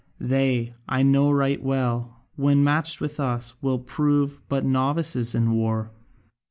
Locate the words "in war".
5.35-5.91